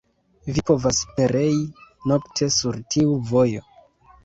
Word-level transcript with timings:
Vi 0.53 0.63
povas 0.69 1.01
perei 1.17 1.59
nokte 2.13 2.51
sur 2.57 2.83
tiu 2.97 3.15
vojo! 3.31 3.65